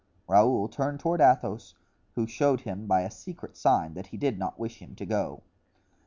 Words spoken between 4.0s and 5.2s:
he did not wish him to